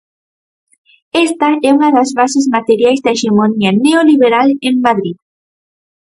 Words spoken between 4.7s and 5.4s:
Madrid.